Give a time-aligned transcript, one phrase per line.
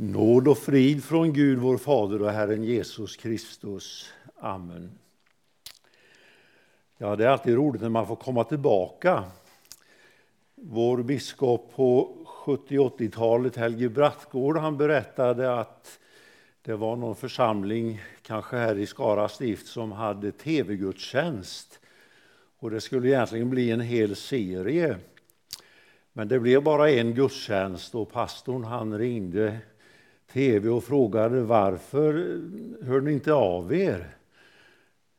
[0.00, 4.12] Nåd och frid från Gud, vår Fader och Herren Jesus Kristus.
[4.40, 4.90] Amen.
[6.98, 9.24] Ja, det är alltid roligt när man får komma tillbaka.
[10.54, 15.98] Vår biskop på 70-80-talet, Helge Brattgård, han berättade att
[16.62, 21.80] det var någon församling, kanske här i Skara stift, som hade tv-gudstjänst.
[22.58, 24.96] Och det skulle egentligen bli en hel serie.
[26.12, 29.58] Men det blev bara en gudstjänst och pastorn han ringde
[30.32, 32.12] tv och frågade varför
[32.82, 34.06] hör ni inte av er?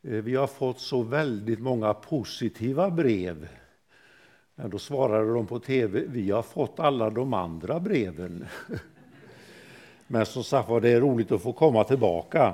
[0.03, 3.47] Eh, vi har fått så väldigt många positiva brev.
[4.55, 8.45] Men då svarade de på tv, vi har fått alla de andra breven.
[10.07, 12.53] Men som sagt var, det är roligt att få komma tillbaka.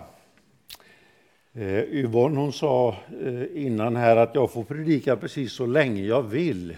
[1.53, 6.23] Eh, Yvonne hon sa eh, innan här att jag får predika precis så länge jag
[6.23, 6.78] vill.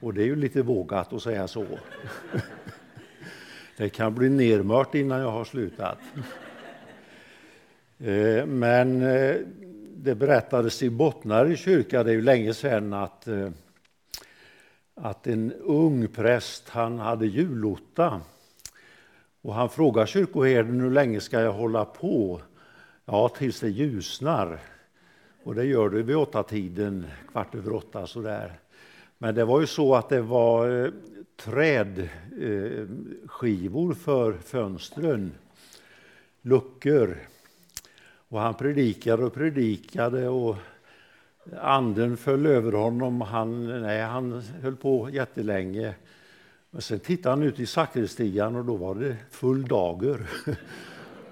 [0.00, 1.64] Och det är ju lite vågat att säga så.
[3.80, 5.98] Det kan bli nermört innan jag har slutat.
[7.98, 9.36] Eh, men eh,
[9.96, 13.50] det berättades i Bottnare kyrka, det är ju länge sedan, att, eh,
[14.94, 18.20] att en ung präst han hade julotta.
[19.42, 22.40] Och han frågar kyrkoherden hur länge ska jag hålla på?
[23.04, 24.58] Ja, tills det ljusnar.
[25.44, 28.52] Och det gör det vid åtta tiden, kvart över åtta sådär.
[29.18, 30.92] Men det var ju så att det var
[31.44, 35.32] trädskivor eh, för fönstren,
[36.42, 37.16] luckor.
[38.28, 40.56] Och han predikade och predikade och
[41.60, 43.20] anden föll över honom.
[43.20, 45.94] Han, nej, han höll på jättelänge.
[46.70, 50.30] Men sen tittade han ut i sakristian och då var det full dager.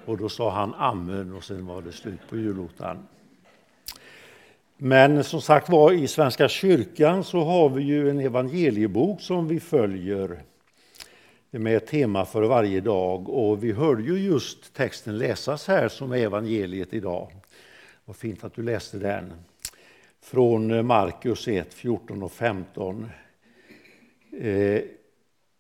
[0.05, 2.98] Och då sa han amen och sen var det slut på julotan.
[4.80, 9.60] Men som sagt var, i Svenska kyrkan så har vi ju en evangeliebok som vi
[9.60, 10.42] följer
[11.50, 13.28] med ett tema för varje dag.
[13.28, 17.33] Och vi hörde ju just texten läsas här som är evangeliet idag.
[18.05, 19.33] Vad fint att du läste den.
[20.20, 23.11] Från Markus 1, 14 och 15.
[24.40, 24.80] Eh,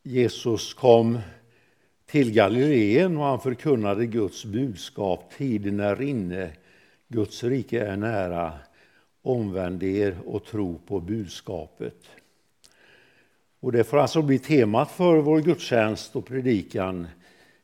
[0.02, 1.18] Jesus kom
[2.06, 5.32] till Galileen och han förkunnade Guds budskap.
[5.36, 6.50] Tiden är inne,
[7.08, 8.52] Guds rike är nära
[9.22, 12.04] omvänd er och tro på budskapet.
[13.60, 17.06] Och det får alltså bli temat för vår gudstjänst och predikan.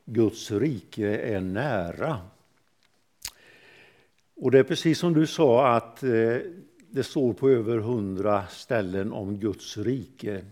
[0.04, 2.18] Guds rike är nära.
[4.36, 6.36] Och det är precis som du sa att eh,
[6.90, 10.44] det står på över hundra ställen om Guds rike.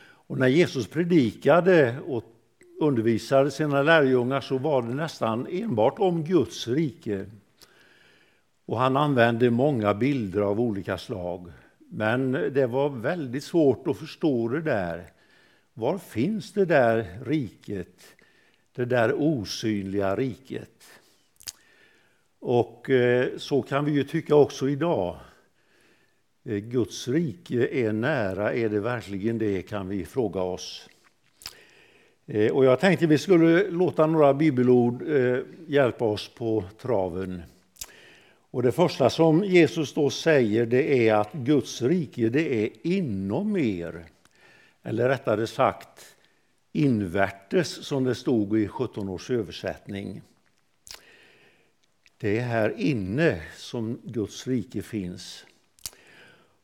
[0.00, 2.24] Och när Jesus predikade och
[2.80, 7.26] undervisade sina lärjungar så var det nästan enbart om Guds rike.
[8.68, 11.52] Och han använde många bilder av olika slag.
[11.78, 15.04] Men det var väldigt svårt att förstå det där.
[15.74, 18.02] Var finns det där riket?
[18.74, 20.84] Det där osynliga riket?
[22.38, 25.16] Och eh, så kan vi ju tycka också idag.
[26.44, 30.88] Eh, Guds rike är nära, är det verkligen det, kan vi fråga oss.
[32.26, 35.02] Eh, och jag tänkte vi skulle låta några bibelord
[35.66, 37.42] hjälpa oss på traven.
[38.50, 43.56] Och det första som Jesus då säger det är att Guds rike det är inom
[43.56, 44.06] er.
[44.82, 46.16] Eller rättare sagt
[46.72, 50.22] invärtes som det stod i 17 års översättning.
[52.18, 55.44] Det är här inne som Guds rike finns.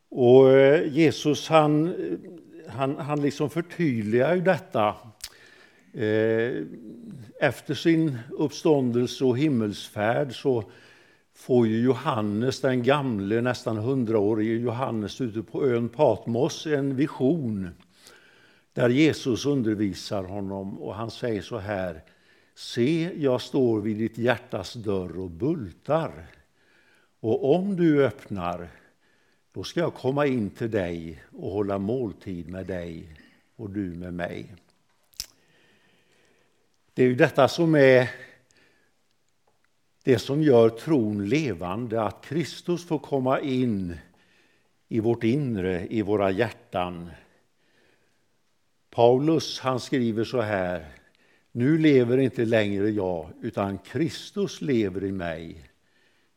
[0.09, 2.19] Och eh, Jesus han, eh,
[2.69, 4.95] han, han liksom förtydligar ju detta.
[5.93, 6.65] Eh,
[7.41, 10.65] efter sin uppståndelse och himmelsfärd så
[11.35, 17.71] får ju Johannes, den gamle, nästan hundraårige Johannes ute på ön Patmos en vision
[18.73, 22.03] där Jesus undervisar honom och han säger så här
[22.55, 26.27] Se, jag står vid ditt hjärtas dörr och bultar.
[27.21, 28.69] Och om du öppnar,
[29.53, 33.09] då ska jag komma in till dig och hålla måltid med dig
[33.57, 34.55] och du med mig.
[36.95, 38.11] Det är ju detta som är
[40.05, 43.97] det som gör tron levande, att Kristus får komma in
[44.89, 47.11] i vårt inre, i våra hjärtan.
[48.91, 50.87] Paulus han skriver så här.
[51.53, 55.71] Nu lever inte längre jag, utan Kristus lever i mig.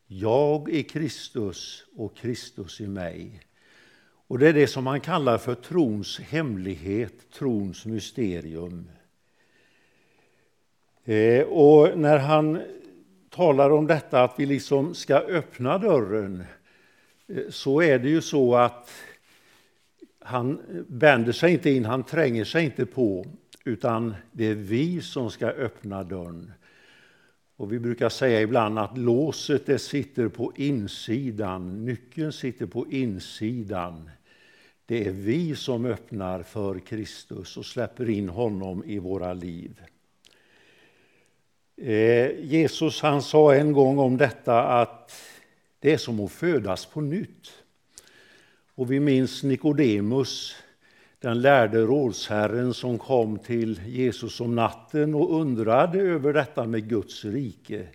[0.05, 3.41] Jag är Kristus och Kristus i mig.
[4.27, 8.89] Och Det är det som man kallar för trons hemlighet, trons mysterium.
[11.05, 12.61] Eh, och när han
[13.37, 16.43] talar om detta att vi liksom ska öppna dörren
[17.27, 18.91] eh, så är det ju så att
[20.19, 23.25] han vänder sig inte in, han tränger sig inte på
[23.65, 26.51] utan det är vi som ska öppna dörren.
[27.57, 34.09] Och vi brukar säga ibland att låset det sitter på insidan, nyckeln sitter på insidan.
[34.85, 39.81] Det är vi som öppnar för Kristus och släpper in honom i våra liv.
[41.81, 45.11] Eh, Jesus han sa en gång om detta att
[45.79, 47.51] det är som att födas på nytt.
[48.75, 50.55] Och vi minns Nikodemus,
[51.19, 57.25] den lärde rådsherren som kom till Jesus om natten och undrade över detta med Guds
[57.25, 57.87] rike.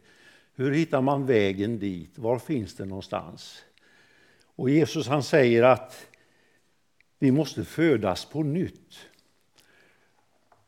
[0.55, 2.19] Hur hittar man vägen dit?
[2.19, 3.65] Var finns det någonstans?
[4.57, 6.07] Och Jesus han säger att
[7.19, 9.09] vi måste födas på nytt.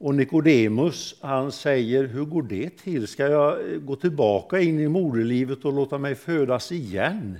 [0.04, 3.06] Och Nikodemus han säger, hur går det till?
[3.06, 7.38] Ska jag eh, gå tillbaka in i moderlivet och låta mig födas igen?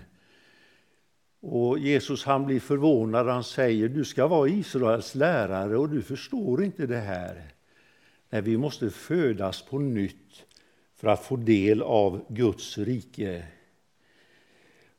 [1.40, 6.64] Och Jesus han blir förvånad, han säger, du ska vara Israels lärare och du förstår
[6.64, 7.42] inte det här.
[8.30, 10.44] Nej, vi måste födas på nytt
[10.96, 13.44] för att få del av Guds rike.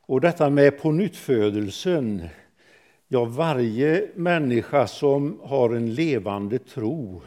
[0.00, 2.28] Och detta med på nyttfödelsen,
[3.08, 7.22] ja varje människa som har en levande tro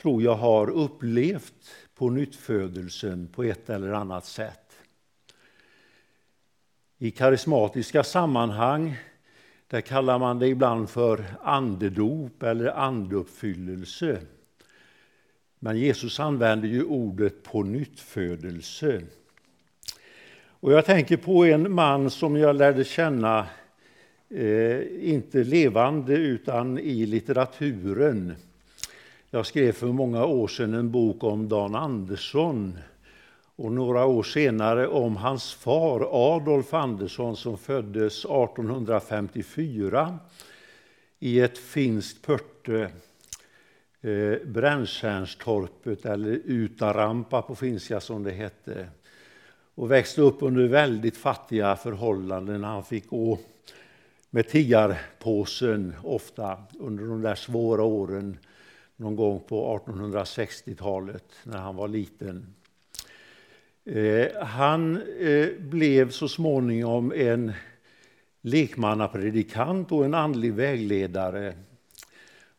[0.00, 4.78] tror jag har upplevt på nyttfödelsen på ett eller annat sätt.
[6.98, 8.96] I karismatiska sammanhang
[9.68, 14.20] där kallar man det ibland för andedop eller andeuppfyllelse.
[15.58, 19.02] Men Jesus använder ju ordet på nyttfödelse.
[20.60, 23.46] Och jag tänker på en man som jag lärde känna,
[24.30, 28.34] eh, inte levande utan i litteraturen.
[29.36, 32.78] Jag skrev för många år sedan en bok om Dan Andersson
[33.56, 40.18] och några år senare om hans far Adolf Andersson som föddes 1854
[41.18, 42.90] i ett finskt pörte,
[44.00, 48.88] eh, Brännstjärnstorpet eller Utarampa på finska som det hette
[49.74, 52.64] och växte upp under väldigt fattiga förhållanden.
[52.64, 53.38] Han fick gå
[54.30, 58.38] med tiggarpåsen ofta under de där svåra åren
[58.96, 62.54] någon gång på 1860-talet när han var liten.
[63.84, 67.52] Eh, han eh, blev så småningom en
[68.40, 71.54] lekmannapredikant och en andlig vägledare.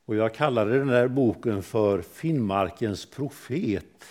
[0.06, 4.04] Och jag kallade den där boken för Finnmarkens profet.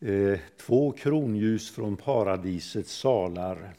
[0.00, 3.72] Eh, två kronljus från paradisets salar.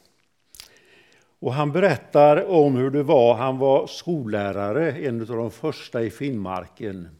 [1.38, 3.34] Och han berättar om hur det var.
[3.34, 7.19] Han var skollärare, en av de första i Finnmarken.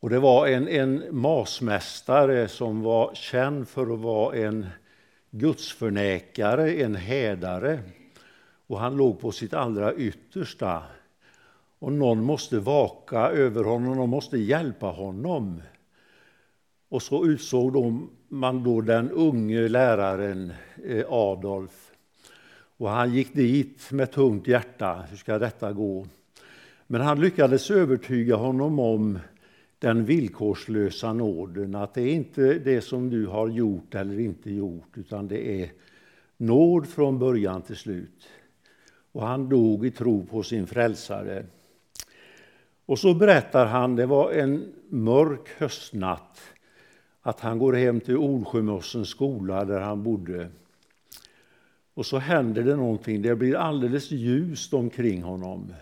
[0.00, 4.66] Och det var en, en masmästare som var känd för att vara en
[5.30, 7.80] gudsförnekare, en hädare.
[8.66, 10.82] Och han låg på sitt allra yttersta.
[11.78, 15.62] Och någon måste vaka över honom, och måste hjälpa honom.
[16.88, 20.52] Och så utsåg de, man då den unge läraren
[20.84, 21.92] eh, Adolf.
[22.76, 25.04] Och han gick dit med tungt hjärta.
[25.10, 26.06] Hur ska detta gå?
[26.86, 29.18] Men han lyckades övertyga honom om
[29.80, 34.98] den villkorslösa nåden, att det är inte det som du har gjort eller inte gjort,
[34.98, 35.72] utan det är
[36.36, 38.28] nåd från början till slut.
[39.12, 41.46] Och han dog i tro på sin frälsare.
[42.86, 46.40] Och så berättar han, det var en mörk höstnatt,
[47.22, 50.48] att han går hem till Olsjömossens skola där han bodde.
[51.94, 55.72] Och så händer det någonting, det blir alldeles ljust omkring honom.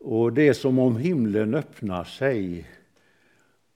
[0.00, 2.66] Och det är som om himlen öppnar sig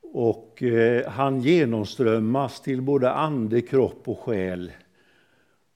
[0.00, 4.72] och eh, han genomströmmas till både ande, kropp och själ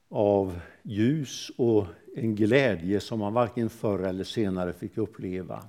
[0.09, 5.63] av ljus och en glädje som han varken förr eller senare fick uppleva.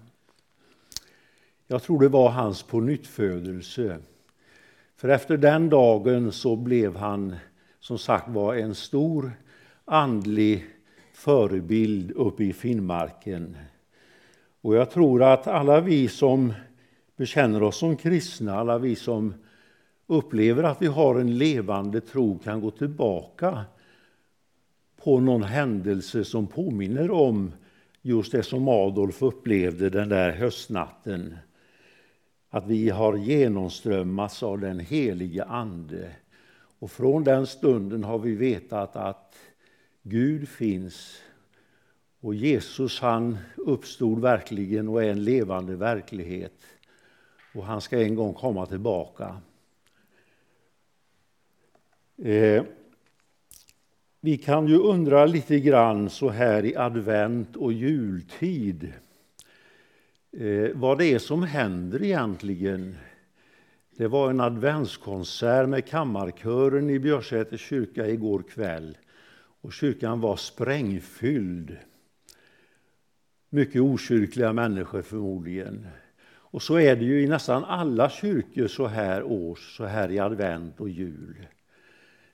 [1.67, 3.99] Jag tror det var hans pånyttfödelse.
[4.97, 7.37] För efter den dagen så blev han
[7.81, 9.33] som sagt var en stor
[9.85, 10.67] andlig
[11.13, 13.57] förebild uppe i Finnmarken.
[14.61, 16.55] Och jag tror att alla vi som
[17.17, 19.35] bekänner oss som kristna, alla vi som
[20.07, 23.65] upplever att vi har en levande tro kan gå tillbaka
[25.05, 27.53] på någon händelse som påminner om
[28.03, 31.37] just det som Adolf upplevde den där höstnatten.
[32.51, 36.11] Att vi har genomströmmats av den helige Ande.
[36.79, 39.35] Och från den stunden har vi vetat att
[40.03, 41.23] Gud finns
[42.21, 46.67] och Jesus han uppstod verkligen och är en levande verklighet.
[47.55, 49.41] Och han ska en gång komma tillbaka.
[52.23, 52.65] Eh,
[54.21, 58.93] vi kan ju undra lite grann så här i advent och jultid.
[60.33, 62.97] eh, vad det är som händer egentligen.
[63.97, 68.99] Det var en adventskonsert med kammarkören i Björsäters kyrka igår kväll.
[69.61, 71.77] Och kyrkan var sprängfylld.
[73.53, 75.87] Mycket okyrkliga människor förmodligen.
[76.31, 80.19] Och så är det ju i nästan alla kyrkor så här års, så här i
[80.19, 81.47] advent och jul.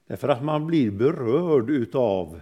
[0.07, 2.41] Därför att man blir berörd utav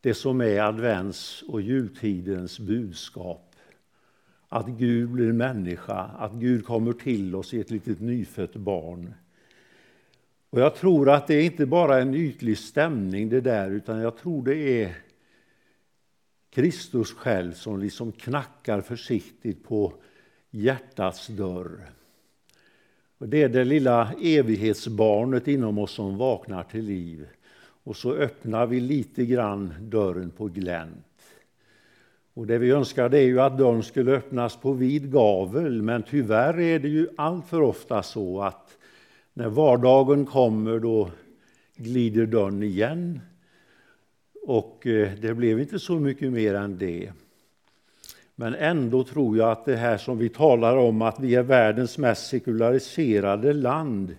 [0.00, 3.54] det som är advents och jultidens budskap.
[4.48, 9.14] Att Gud blir människa, att Gud kommer till oss i ett litet nyfött barn.
[10.50, 14.16] Och Jag tror att det inte bara är en ytlig stämning det där, utan jag
[14.16, 14.96] tror det är
[16.56, 19.92] Kristus själv som liksom knackar försiktigt på
[20.50, 21.86] hjärtats dörr.
[23.18, 27.26] Och det är det lilla evighetsbarnet inom oss som vaknar till liv.
[27.58, 31.22] Och så öppnar vi lite grann dörren på glänt.
[32.34, 36.02] Och det vi önskar det är ju att dörren skulle öppnas på vid gavel, men
[36.02, 38.78] tyvärr är det ju allt för ofta så att
[39.32, 41.10] när vardagen kommer då
[41.76, 43.20] glider dörren igen.
[44.48, 47.12] Och eh, det blev inte så mycket mer än det.
[48.34, 51.98] Men ändå tror jag att det här som vi talar om, att vi är världens
[51.98, 54.16] mest sekulariserade land,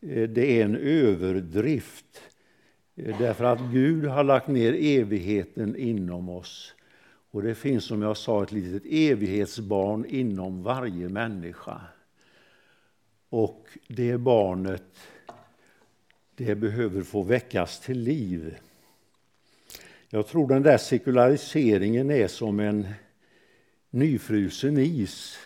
[0.00, 2.22] eh, det är en överdrift.
[2.96, 6.74] Eh, därför att Gud har lagt ner evigheten inom oss.
[7.30, 11.80] Och det finns som jag sa ett litet evighetsbarn inom varje människa.
[13.28, 14.98] Och det barnet,
[16.34, 18.56] det behöver få väckas till liv.
[20.14, 22.88] Jag tror den där sekulariseringen är som en
[23.90, 25.38] nyfrusen is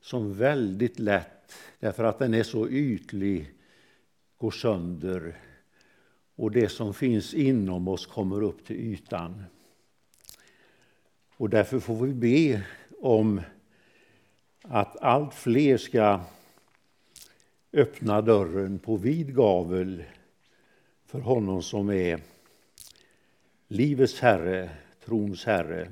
[0.00, 3.54] som väldigt lätt, därför att den är så ytlig,
[4.36, 5.36] går sönder
[6.36, 9.44] och det som finns inom oss kommer upp till ytan.
[11.36, 12.62] Och därför får vi be
[13.00, 13.40] om
[14.62, 16.20] att allt fler ska
[17.72, 20.04] öppna dörren på vid gavel
[21.06, 22.20] för honom som är
[23.68, 24.70] livets Herre,
[25.04, 25.90] trons Herre.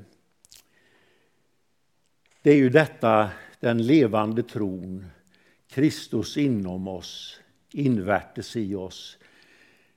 [2.43, 3.31] Det är ju detta,
[3.61, 5.07] den levande tron,
[5.69, 7.41] Kristus inom oss,
[7.73, 9.19] invärtes i oss.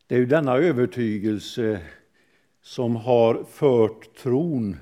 [0.07, 1.81] Det är ju denna övertygelse
[2.61, 4.77] som har fört tron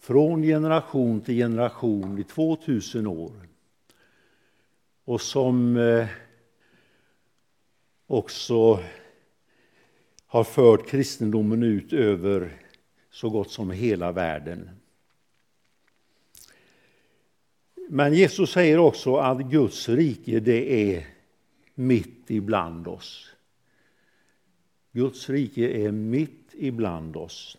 [0.00, 3.48] från generation till generation i 2000 år.
[5.04, 6.06] Och som eh,
[8.06, 8.80] också
[10.32, 12.50] har fört kristendomen ut över
[13.10, 14.70] så gott som hela världen.
[17.88, 21.06] Men Jesus säger också att Guds rike det är
[21.74, 23.30] mitt ibland oss.
[24.92, 27.56] Guds rike är mitt ibland oss.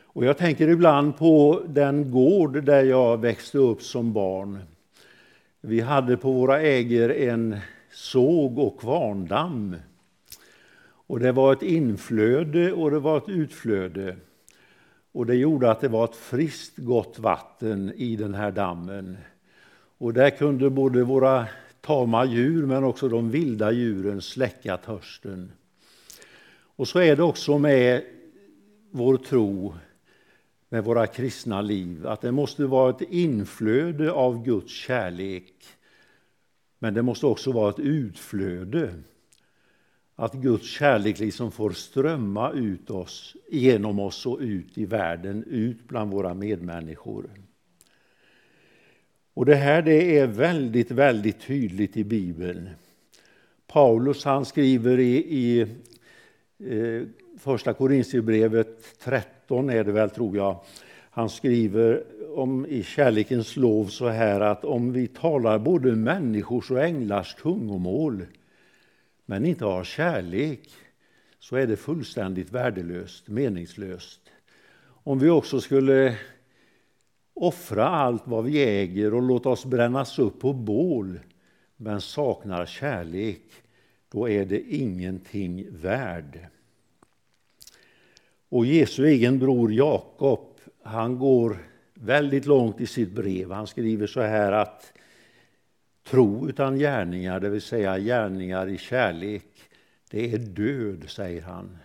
[0.00, 4.58] Och jag tänker ibland på den gård där jag växte upp som barn.
[5.60, 7.58] Vi hade på våra ägor en
[7.90, 9.76] såg och kvarndamm.
[11.06, 14.16] Och det var ett inflöde och det var ett utflöde.
[15.12, 19.16] Och det gjorde att det var ett friskt, gott vatten i den här dammen.
[19.98, 21.46] Och där kunde både våra
[21.80, 25.52] tama djur men också de vilda djuren släcka törsten.
[26.76, 28.02] Och så är det också med
[28.90, 29.74] vår tro,
[30.68, 35.52] med våra kristna liv, att det måste vara ett inflöde av Guds kärlek.
[36.78, 38.94] Men det måste också vara ett utflöde
[40.16, 45.88] att Guds kärlek liksom får strömma ut oss, genom oss och ut i världen, ut
[45.88, 47.30] bland våra medmänniskor.
[49.34, 52.70] Och Det här det är väldigt, väldigt tydligt i Bibeln.
[53.66, 55.60] Paulus han skriver i, i
[56.58, 57.02] eh,
[57.38, 60.60] Första Korintierbrevet 13, är det väl, tror jag.
[61.10, 62.04] Han skriver
[62.36, 68.26] om, i kärlekens lov så här att om vi talar både människors och änglars tungomål
[69.26, 70.70] men inte har kärlek
[71.38, 74.20] så är det fullständigt värdelöst, meningslöst.
[74.86, 76.18] Om vi också skulle
[77.34, 81.20] offra allt vad vi äger och låta oss brännas upp på bål
[81.76, 83.42] men saknar kärlek,
[84.08, 86.46] då är det ingenting värd.
[88.48, 91.58] Och Jesu egen bror Jakob, han går
[91.94, 93.50] väldigt långt i sitt brev.
[93.50, 94.92] Han skriver så här att
[96.04, 99.46] Tro utan gärningar, det vill säga gärningar i kärlek,
[100.10, 101.78] det är död, säger han.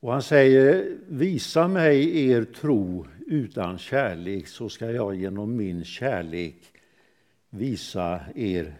[0.00, 6.56] Och han säger, visa mig er tro utan kärlek så ska jag genom min kärlek
[7.50, 8.74] visa er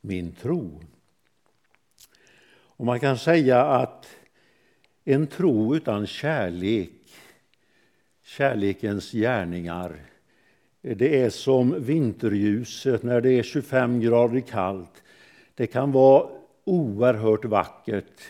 [0.00, 0.82] min tro.
[2.52, 4.16] Och man kan säga att
[5.04, 6.90] en tro utan kärlek,
[8.22, 10.00] kärlekens gärningar,
[10.82, 15.02] det är som vinterljuset när det är 25 grader kallt.
[15.54, 16.28] Det kan vara
[16.64, 18.20] oerhört vackert,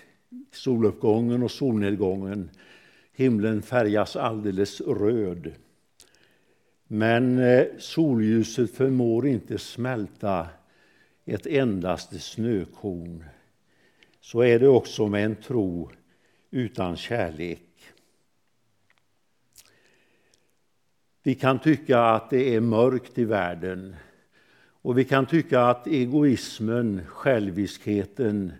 [0.51, 2.51] soluppgången och solnedgången.
[3.13, 5.53] Himlen färgas alldeles röd.
[6.87, 10.49] Men eh, solljuset förmår inte smälta
[11.25, 13.25] ett endaste snökorn.
[14.21, 15.91] Så är det också med en tro
[16.51, 17.72] utan kärlek.
[21.23, 23.97] Vi kan tycka att det är mörkt i världen
[24.83, 28.53] och vi kan tycka att egoismen, själviskheten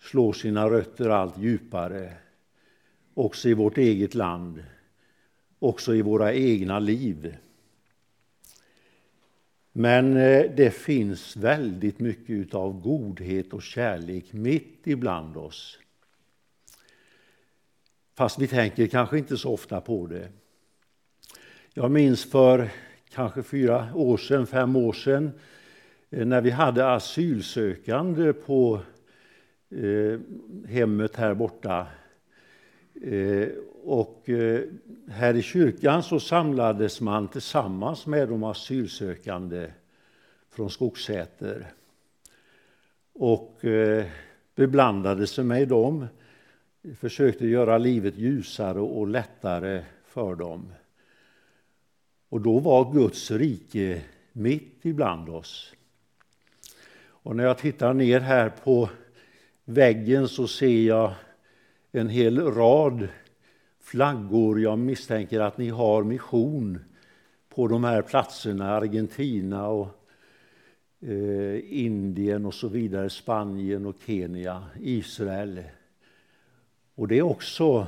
[0.00, 2.12] slår sina rötter allt djupare
[3.14, 4.64] också i vårt eget land,
[5.58, 7.36] också i våra egna liv.
[9.72, 15.78] Men eh, det finns väldigt mycket av godhet och kärlek mitt ibland oss.
[18.14, 20.28] Fast vi tänker kanske inte så ofta på det.
[21.74, 22.70] Jag minns för
[23.10, 25.32] kanske fyra år sedan, fem år sedan
[26.10, 28.80] eh, när vi hade asylsökande på
[29.70, 30.20] eh,
[30.68, 31.86] hemmet här borta.
[33.02, 33.48] Eh,
[33.84, 34.60] och eh,
[35.08, 39.70] här i kyrkan så samlades man tillsammans med de asylsökande
[40.50, 41.66] från Skogsäter
[43.12, 44.04] och eh,
[44.54, 46.06] beblandade sig med dem,
[47.00, 50.72] försökte göra livet ljusare och lättare för dem.
[52.32, 55.72] Och då var Guds rike mitt ibland oss.
[57.04, 58.88] Och när jag tittar ner här på
[59.64, 61.14] väggen så ser jag
[61.92, 63.08] en hel rad
[63.80, 64.60] flaggor.
[64.60, 66.78] Jag misstänker att ni har mission
[67.48, 69.88] på de här platserna, Argentina och
[71.00, 75.62] eh, Indien och så vidare, Spanien och Kenya, Israel.
[76.94, 77.86] Och det är också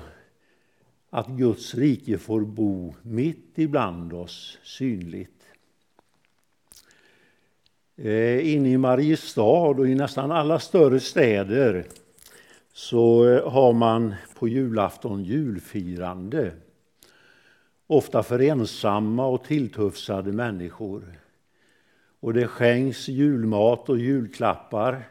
[1.15, 5.43] att Guds rike får bo mitt ibland oss, synligt.
[7.97, 11.85] Eh, inne i Mariestad och i nästan alla större städer
[12.73, 16.53] så eh, har man på julafton julfirande.
[17.87, 21.21] Ofta för ensamma och tilltufsade människor.
[22.21, 25.09] Och det skänks julmat och julklappar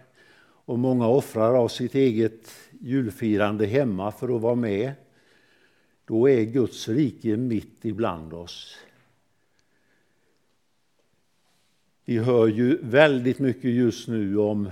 [0.66, 2.50] och många offrar av sitt eget
[2.82, 4.94] julfirande hemma för att vara med.
[6.06, 8.78] Då är Guds rike mitt ibland oss.
[12.06, 14.70] Vi hör ju väldigt mycket just nu om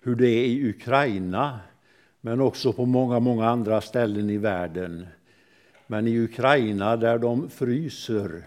[0.00, 1.60] hur det är i Ukraina
[2.20, 5.06] men också på många, många andra ställen i världen.
[5.86, 8.42] Men i Ukraina där de fryser,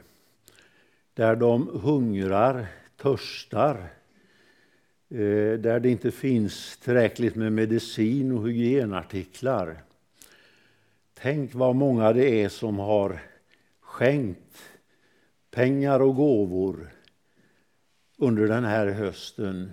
[1.13, 3.75] där de hungrar, törstar,
[5.10, 9.78] eh, där det inte finns tillräckligt med medicin och hygienartiklar.
[11.21, 13.19] Tänk vad många det är som har
[13.79, 14.63] skänkt
[15.51, 16.91] pengar och gåvor
[18.17, 19.71] under den här hösten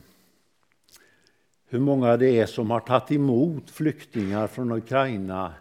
[1.68, 5.54] hur många det är som har tagit emot flyktingar från Ukraina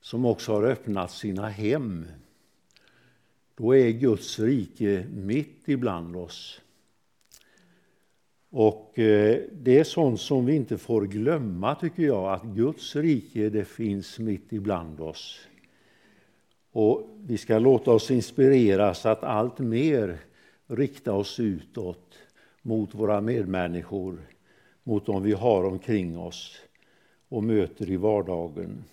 [0.00, 2.06] som också har öppnat sina hem.
[3.54, 6.60] Då är Guds rike mitt ibland oss.
[8.50, 13.48] Och eh, det är sånt som vi inte får glömma, tycker jag, att Guds rike
[13.48, 15.40] det finns mitt ibland oss.
[16.72, 20.18] Och vi ska låta oss inspireras att allt mer
[20.66, 22.18] rikta oss utåt
[22.62, 24.18] mot våra medmänniskor
[24.82, 26.56] mot dem vi har omkring oss
[27.28, 28.84] och möter i vardagen.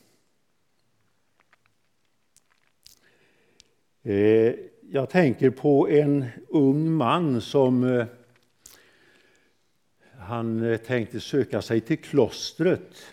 [4.04, 8.06] Eh, jag tänker på en ung man som eh,
[10.28, 13.06] han eh, tänkte söka sig till klostret.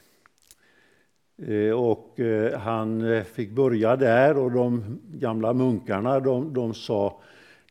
[1.42, 7.20] Eh, och eh, han fick börja där och de gamla munkarna de, de sa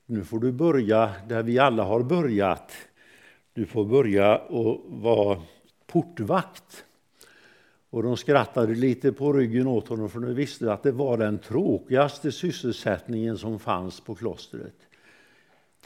[0.06, 2.72] nu får du börja där vi alla har börjat.
[3.54, 5.42] Du får börja och vara
[5.88, 6.86] portvakt.
[7.90, 11.38] Och de skrattade lite på ryggen åt honom för de visste att det var den
[11.38, 14.76] tråkigaste sysselsättningen som fanns på klostret.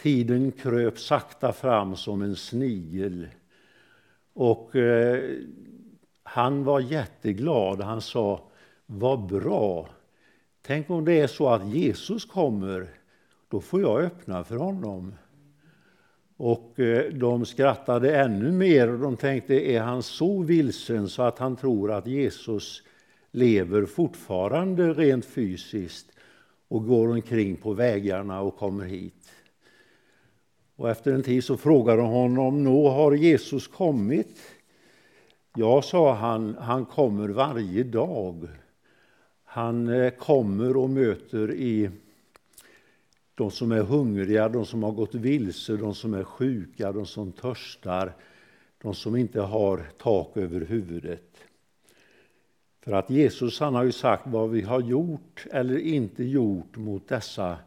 [0.02, 3.28] Tiden kröp sakta fram som en snigel.
[4.34, 5.38] Och eh,
[6.24, 7.82] han var jätteglad.
[7.82, 8.42] Han sa,
[8.86, 9.90] vad bra.
[10.62, 12.88] Tänk om det är så att Jesus kommer,
[13.50, 15.14] då får jag öppna för honom.
[16.38, 21.40] Och eh, de skrattade ännu mer och de tänkte, är han så vilsen så att
[21.40, 22.84] han tror att Jesus
[23.32, 26.12] lever fortfarande rent fysiskt
[26.68, 29.14] och går omkring på vägarna och kommer hit?
[30.84, 34.38] Och efter en tid så frågade de honom, nå har Jesus kommit?
[35.56, 38.48] Ja, sa han, han kommer varje dag.
[39.44, 41.90] Han eh, kommer och möter i
[43.36, 47.32] de som är hungriga, de som har gått vilse, de som är sjuka, de som
[47.32, 48.14] törstar,
[48.82, 51.38] de som inte har tak över huvudet.
[52.82, 57.08] För att Jesus han har ju sagt vad vi har gjort eller inte gjort mot
[57.08, 57.58] dessa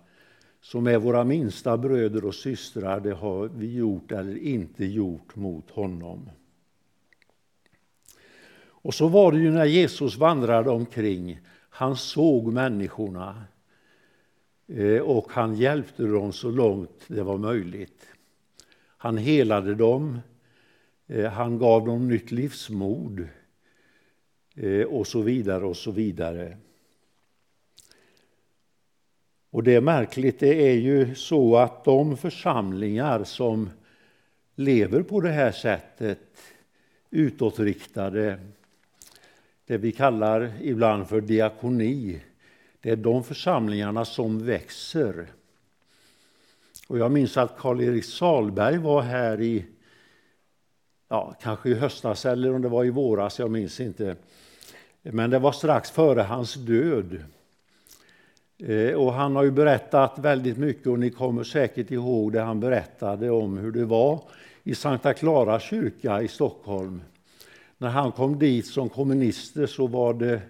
[0.67, 5.71] som är våra minsta bröder och systrar, det har vi gjort eller inte gjort mot
[5.71, 6.31] honom.
[8.59, 11.41] Och så var det ju när Jesus vandrade omkring.
[11.51, 13.45] Han såg människorna
[14.67, 18.07] eh, och han hjälpte dem så långt det var möjligt.
[18.97, 20.19] Han helade dem,
[21.07, 23.29] eh, han gav dem nytt livsmod
[24.55, 26.57] eh, och så vidare och så vidare.
[29.57, 33.71] Och det är märkligt, det är ju så att de församlingar som
[34.55, 36.19] lever på det här sättet,
[37.11, 38.39] utåtriktade,
[39.67, 42.21] det vi kallar ibland för diakoni,
[42.81, 45.27] det är de församlingarna som växer.
[46.89, 49.65] Och jag minns att Karl-Erik Salberg var här i,
[51.09, 54.17] ja, kanske i höstas eller om det var i våras, jag minns inte.
[55.03, 57.25] Men det var strax före hans död.
[58.59, 62.61] Eh, och han har ju berättat väldigt mycket och ni kommer säkert ihåg det han
[62.61, 64.23] berättade om hur det var
[64.63, 67.03] i Sankta Clara kyrka i Stockholm.
[67.79, 70.41] När han kom dit som kommunister så var det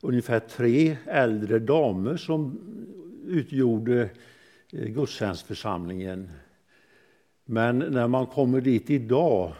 [0.00, 2.58] ungefär tre äldre damer som
[3.26, 4.10] utgjorde
[4.72, 6.30] eh, gudstjänstförsamlingen.
[7.44, 9.52] Men när man kommer dit idag,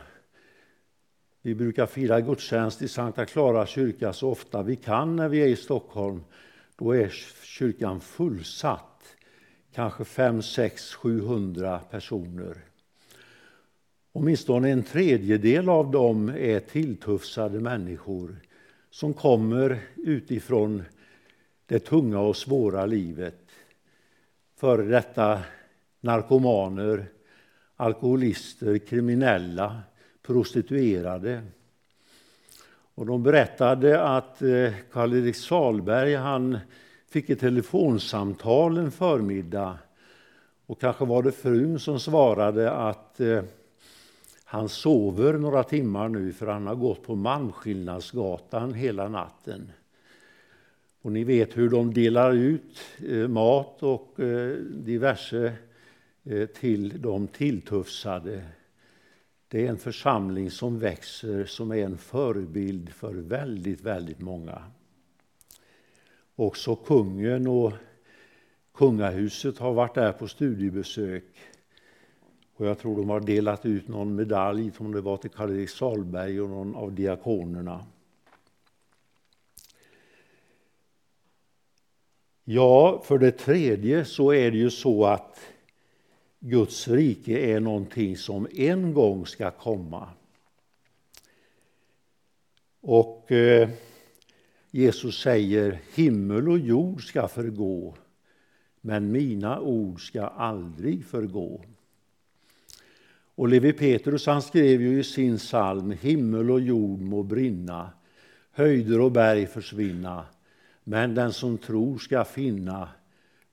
[1.43, 5.47] vi brukar fira gudstjänst i Sankta Clara kyrka så ofta vi kan när vi är
[5.47, 6.21] i Stockholm,
[6.77, 7.09] då är
[7.43, 9.17] kyrkan fullsatt.
[9.73, 12.57] Kanske 5, 6, 700 personer.
[14.13, 18.37] Åtminstone en tredjedel av dem är tilltufsade människor
[18.91, 20.83] som kommer utifrån
[21.67, 23.51] det tunga och svåra livet.
[24.57, 25.43] Före detta
[26.01, 27.07] narkomaner,
[27.77, 29.83] alkoholister, kriminella,
[30.23, 31.43] prostituerade.
[32.97, 36.59] Och de berättade att eh, Karl-Erik Salberg han
[37.09, 39.79] fick ett telefonsamtal en förmiddag.
[40.67, 43.43] Och kanske var det frun som svarade att eh,
[44.45, 49.73] han sover några timmar nu för han har gått på Malmskillnadsgatan hela natten.
[51.03, 54.15] Och ni vet hur de delar ut eh, mat och
[54.71, 55.53] diverse
[56.61, 58.43] till de tilltufsade.
[59.55, 64.63] Det är en församling som växer, som är en förebild för väldigt, väldigt många.
[66.37, 67.73] Också kungen och
[68.75, 71.25] kungahuset har varit där på studiebesök.
[72.57, 76.41] Och jag tror de har delat ut någon medalj, som det var till Karl-Erik Salberg
[76.41, 77.87] och någon av diakonerna.
[82.45, 85.54] Ja, för det tredje så är det ju så att
[86.47, 90.09] Guds rike är någonting som en gång ska komma.
[92.81, 93.69] Och eh,
[94.71, 97.95] Jesus säger himmel och jord ska förgå,
[98.81, 101.65] men mina ord ska aldrig förgå.
[103.35, 107.91] Och Levi Petrus han skrev ju i sin psalm himmel och jord må brinna,
[108.51, 110.27] höjder och berg försvinna,
[110.85, 112.89] men den som tror ska finna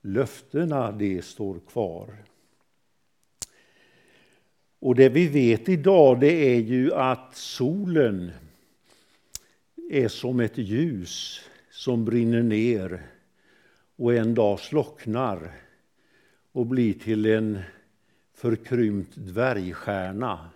[0.00, 2.14] löftena det står kvar.
[4.82, 8.30] Och det vi vet idag det är ju att solen
[9.90, 11.40] är som ett ljus
[11.70, 13.02] som brinner ner
[13.96, 15.52] och en dag slocknar
[16.52, 17.58] och blir till en
[18.34, 20.50] förkrympt dvärgstjärna.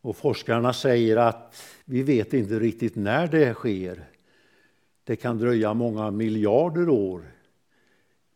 [0.00, 4.04] Och forskarna säger att vi vet inte riktigt när det sker.
[5.04, 7.22] Det kan dröja många miljarder år.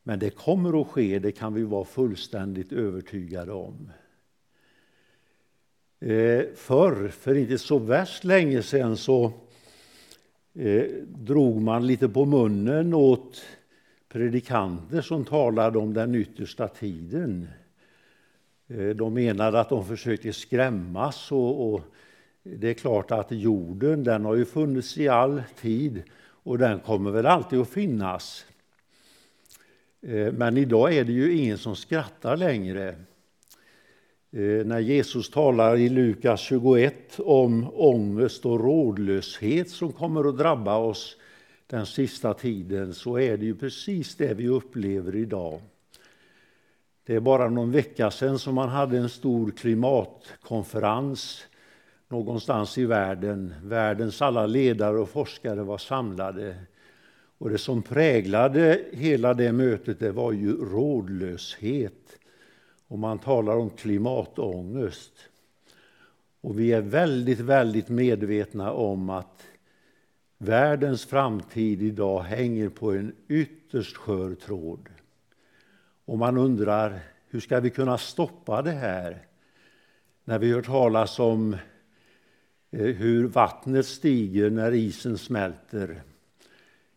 [0.02, 3.90] Men det kommer att ske, det kan vi vara fullständigt övertygade om.
[6.00, 9.32] Eh, förr, för inte så värst länge sedan, så
[10.54, 13.44] eh, drog man lite på munnen åt
[14.08, 17.48] predikanter som talade om den yttersta tiden.
[18.68, 21.32] Eh, de menade att de försökte skrämmas.
[21.32, 21.80] Och, och,
[22.42, 27.10] det är klart att jorden den har ju funnits i all tid och den kommer
[27.10, 28.46] väl alltid att finnas.
[30.02, 32.94] Eh, men idag är det ju ingen som skrattar längre.
[34.32, 40.76] Eh, när Jesus talar i Lukas 21 om ångest och rådlöshet som kommer att drabba
[40.76, 41.16] oss
[41.66, 45.60] den sista tiden så är det ju precis det vi upplever idag.
[47.06, 51.46] Det är bara någon vecka sedan som man hade en stor klimatkonferens
[52.08, 53.54] någonstans i världen.
[53.62, 56.56] Världens alla ledare och forskare var samlade.
[57.38, 62.18] Och det som präglade hela det mötet det var ju rådlöshet.
[62.88, 65.12] Och man talar om klimatångest.
[66.40, 69.42] Och vi är väldigt, väldigt medvetna om att
[70.38, 74.88] världens framtid idag hänger på en ytterst skör tråd.
[76.04, 79.26] Och man undrar, hur ska vi kunna stoppa det här?
[80.24, 81.56] När vi hör talas om
[82.70, 86.02] eh, hur vattnet stiger när isen smälter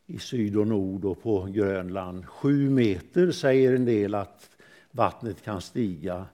[0.06, 2.26] i syd och nord och på Grönland.
[2.26, 4.50] Sju meter säger en del att
[4.92, 6.26] vattnet kan stiga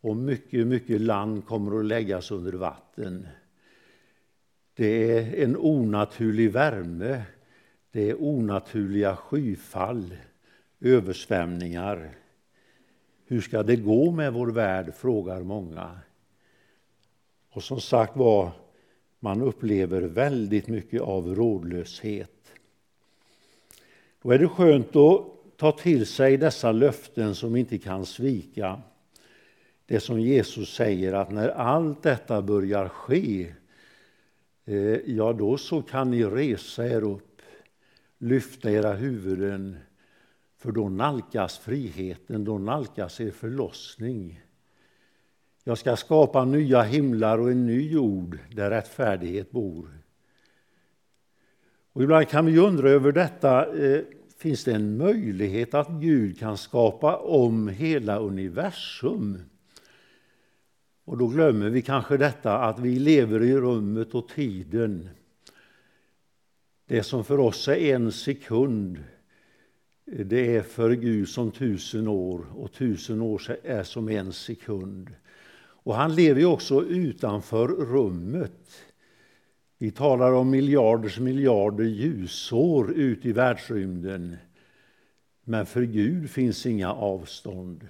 [0.00, 3.28] och mycket, mycket land kommer att läggas under vatten.
[4.74, 7.22] Det är en onaturlig värme,
[7.90, 10.16] det är onaturliga skyfall,
[10.80, 12.14] översvämningar.
[13.26, 15.98] Hur ska det gå med vår värld, frågar många.
[17.50, 18.50] Och som sagt var,
[19.20, 22.52] man upplever väldigt mycket av rådlöshet.
[24.22, 28.82] Då är det skönt att ta till sig dessa löften som inte kan svika.
[29.86, 33.54] Det som Jesus säger att när allt detta börjar ske,
[34.64, 37.42] eh, ja då så kan ni resa er upp,
[38.18, 39.76] lyfta era huvuden,
[40.58, 44.40] för då nalkas friheten, då nalkas er förlossning.
[45.64, 49.98] Jag ska skapa nya himlar och en ny jord där rättfärdighet bor.
[51.92, 53.76] Och ibland kan vi undra över detta.
[53.76, 54.02] Eh,
[54.38, 59.38] Finns det en möjlighet att Gud kan skapa om hela universum?
[61.04, 65.08] Och då glömmer vi kanske detta att vi lever i rummet och tiden.
[66.86, 69.04] Det som för oss är en sekund,
[70.04, 75.10] det är för Gud som tusen år och tusen år är som en sekund.
[75.60, 78.87] Och han lever ju också utanför rummet.
[79.80, 84.36] Vi talar om miljarders miljarder ljusår ut i världsrymden.
[85.44, 87.88] Men för Gud finns inga avstånd.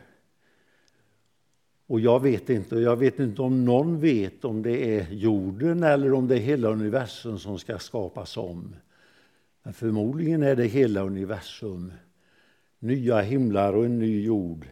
[1.86, 6.12] Och jag vet inte, jag vet inte om någon vet om det är jorden eller
[6.12, 8.74] om det är hela universum som ska skapas om.
[9.62, 11.92] Men förmodligen är det hela universum.
[12.78, 14.66] Nya himlar och en ny jord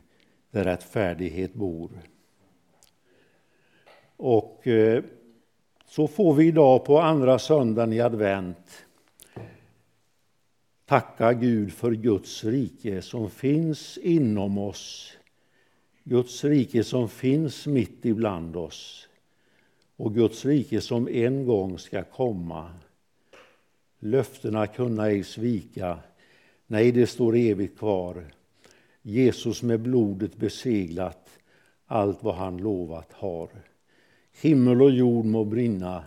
[0.51, 1.91] där rättfärdighet bor.
[4.17, 5.05] Och eh,
[5.87, 8.87] så får vi idag på andra söndagen i advent
[10.87, 15.13] tacka Gud för Guds rike som finns inom oss.
[16.05, 19.09] Guds rike som finns mitt ibland oss
[19.97, 22.71] och Guds rike som en gång ska komma.
[23.99, 25.99] Löftena kunna ej svika,
[26.67, 28.25] nej, det står evigt kvar.
[29.03, 31.39] Jesus med blodet beseglat
[31.87, 33.49] allt vad han lovat har.
[34.41, 36.05] Himmel och jord må brinna,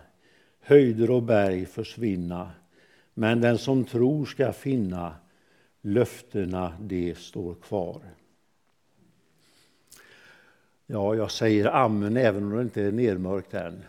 [0.60, 2.50] höjder och berg försvinna
[3.14, 5.14] men den som tror ska finna
[5.80, 8.02] löftena, det står kvar.
[10.86, 13.82] Ja, jag säger amen även om det inte är nermörkt än.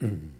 [0.00, 0.31] Mm.